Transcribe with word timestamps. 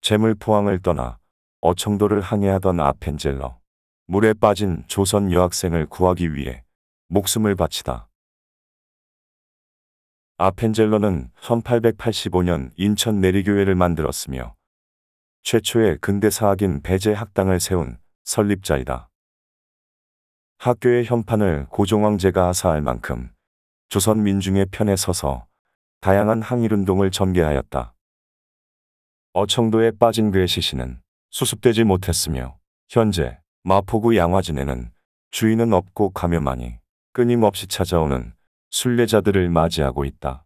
재물 0.00 0.34
포항을 0.34 0.80
떠나 0.80 1.18
어청도를 1.60 2.22
항해하던 2.22 2.80
아펜젤러. 2.80 3.60
물에 4.06 4.32
빠진 4.32 4.82
조선 4.88 5.30
여학생을 5.30 5.86
구하기 5.86 6.34
위해 6.34 6.64
목숨을 7.08 7.54
바치다. 7.54 8.08
아펜젤러는 10.38 11.30
1885년 11.42 12.70
인천 12.76 13.20
내리교회를 13.20 13.74
만들었으며 13.74 14.56
최초의 15.42 15.98
근대사학인 15.98 16.80
배제 16.82 17.12
학당을 17.12 17.60
세운 17.60 17.98
설립자이다. 18.24 19.10
학교의 20.58 21.04
현판을 21.04 21.66
고종황제가 21.68 22.48
하사할 22.48 22.80
만큼 22.80 23.30
조선 23.90 24.22
민중의 24.22 24.68
편에 24.70 24.96
서서 24.96 25.46
다양한 26.00 26.40
항일운동을 26.40 27.10
전개하였다. 27.10 27.94
어청도에 29.32 29.92
빠진 29.92 30.32
그의 30.32 30.48
시신은 30.48 31.00
수습되지 31.30 31.84
못했으며 31.84 32.58
현재 32.88 33.38
마포구 33.62 34.16
양화진에는 34.16 34.90
주인은 35.30 35.72
없고 35.72 36.10
가면만이 36.10 36.78
끊임없이 37.12 37.68
찾아오는 37.68 38.32
순례자들을 38.70 39.48
맞이하고 39.50 40.04
있다. 40.04 40.44